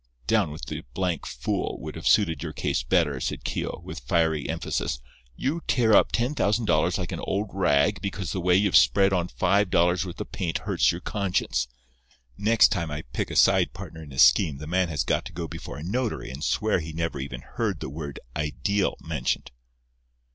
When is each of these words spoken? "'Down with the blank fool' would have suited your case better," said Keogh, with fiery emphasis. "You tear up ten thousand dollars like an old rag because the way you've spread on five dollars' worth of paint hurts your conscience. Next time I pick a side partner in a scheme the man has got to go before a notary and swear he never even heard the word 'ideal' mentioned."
"'Down 0.25 0.49
with 0.49 0.65
the 0.65 0.81
blank 0.95 1.27
fool' 1.27 1.77
would 1.79 1.95
have 1.95 2.07
suited 2.07 2.41
your 2.41 2.53
case 2.53 2.81
better," 2.81 3.19
said 3.19 3.43
Keogh, 3.43 3.81
with 3.83 3.99
fiery 3.99 4.49
emphasis. 4.49 4.99
"You 5.35 5.61
tear 5.67 5.93
up 5.95 6.11
ten 6.11 6.33
thousand 6.33 6.65
dollars 6.65 6.97
like 6.97 7.11
an 7.11 7.19
old 7.19 7.51
rag 7.53 8.01
because 8.01 8.31
the 8.31 8.39
way 8.41 8.55
you've 8.55 8.75
spread 8.75 9.13
on 9.13 9.27
five 9.27 9.69
dollars' 9.69 10.03
worth 10.03 10.19
of 10.19 10.31
paint 10.31 10.57
hurts 10.65 10.91
your 10.91 11.01
conscience. 11.01 11.67
Next 12.35 12.69
time 12.69 12.89
I 12.89 13.03
pick 13.13 13.29
a 13.29 13.35
side 13.35 13.73
partner 13.73 14.01
in 14.01 14.11
a 14.11 14.17
scheme 14.17 14.57
the 14.57 14.65
man 14.65 14.87
has 14.89 15.03
got 15.03 15.23
to 15.25 15.33
go 15.33 15.47
before 15.47 15.77
a 15.77 15.83
notary 15.83 16.31
and 16.31 16.43
swear 16.43 16.79
he 16.79 16.93
never 16.93 17.19
even 17.19 17.41
heard 17.41 17.79
the 17.79 17.87
word 17.87 18.19
'ideal' 18.35 18.95
mentioned." 19.01 19.51